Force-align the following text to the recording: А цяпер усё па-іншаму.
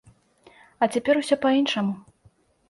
А 0.85 0.87
цяпер 0.95 1.15
усё 1.21 1.35
па-іншаму. 1.45 1.93